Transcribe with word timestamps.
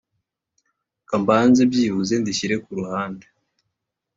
kambanze 1.07 1.61
byibuze 1.71 2.13
ndishyire 2.21 2.55
kuruhande." 2.63 3.25